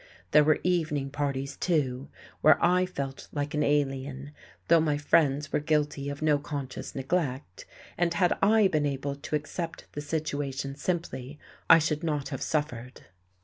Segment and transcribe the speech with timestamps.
[0.31, 2.09] There were evening parties, too,
[2.41, 4.31] where I felt like an alien,
[4.67, 7.65] though my friends were guilty of no conscious neglect;
[7.99, 11.37] and had I been able to accept the situation simply,
[11.69, 13.01] I should not have suffered.